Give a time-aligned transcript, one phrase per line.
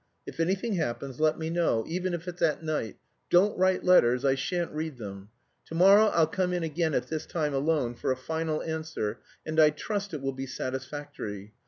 [0.25, 2.97] If anything happens let me know, even if it's at night.
[3.29, 5.29] Don't write letters, I shan't read them.
[5.67, 9.69] To morrow I'll come again at this time alone, for a final answer, and I
[9.69, 11.53] trust it will be satisfactory.